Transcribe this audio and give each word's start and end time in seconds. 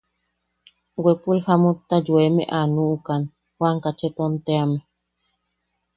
Wepul 1.03 1.37
jamutta 1.45 1.95
yoeme 2.07 2.43
a 2.59 2.61
nuʼukan 2.73 3.21
Juan 3.57 3.77
Kacheton 3.83 4.33
teame. 4.45 4.79